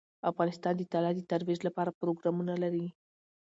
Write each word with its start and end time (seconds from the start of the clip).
افغانستان 0.29 0.73
د 0.77 0.81
طلا 0.91 1.11
د 1.15 1.21
ترویج 1.31 1.59
لپاره 1.67 1.97
پروګرامونه 2.01 2.53
لري. 2.63 2.87